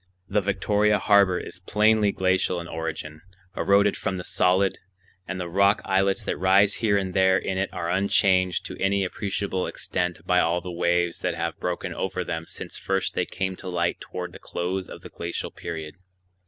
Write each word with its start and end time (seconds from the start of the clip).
The 0.27 0.41
Victoria 0.41 0.97
Harbor 0.97 1.37
is 1.39 1.59
plainly 1.59 2.11
glacial 2.11 2.59
in 2.59 2.67
origin, 2.67 3.21
eroded 3.55 3.95
from 3.95 4.15
the 4.15 4.23
solid; 4.23 4.79
and 5.27 5.39
the 5.39 5.47
rock 5.47 5.79
islets 5.85 6.23
that 6.23 6.37
rise 6.39 6.77
here 6.77 6.97
and 6.97 7.13
there 7.13 7.37
in 7.37 7.59
it 7.59 7.71
are 7.71 7.87
unchanged 7.87 8.65
to 8.65 8.81
any 8.81 9.03
appreciable 9.05 9.67
extent 9.67 10.25
by 10.25 10.39
all 10.39 10.59
the 10.59 10.71
waves 10.71 11.19
that 11.19 11.35
have 11.35 11.59
broken 11.59 11.93
over 11.93 12.23
them 12.23 12.45
since 12.47 12.79
first 12.79 13.13
they 13.13 13.27
came 13.27 13.55
to 13.57 13.69
light 13.69 13.99
toward 14.01 14.33
the 14.33 14.39
close 14.39 14.87
of 14.87 15.01
the 15.01 15.09
glacial 15.09 15.51
period. 15.51 15.93